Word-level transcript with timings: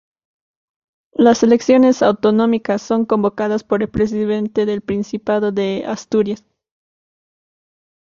Las 1.13 1.43
elecciones 1.43 2.01
autonómicas 2.01 2.81
son 2.81 3.05
convocadas 3.05 3.63
por 3.63 3.83
el 3.83 3.89
presidente 3.89 4.65
del 4.65 4.81
Principado 4.81 5.51
de 5.51 5.83
Asturias. 5.85 6.43